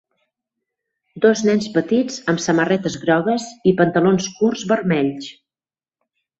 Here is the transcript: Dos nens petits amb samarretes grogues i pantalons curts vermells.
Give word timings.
Dos 1.25 1.43
nens 1.47 1.67
petits 1.75 2.17
amb 2.33 2.43
samarretes 2.47 2.97
grogues 3.05 3.47
i 3.73 3.77
pantalons 3.85 4.33
curts 4.41 4.67
vermells. 4.75 5.33